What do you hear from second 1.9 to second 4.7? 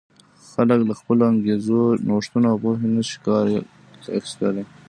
نوښتونو او پوهې نه شي کار اخیستلای.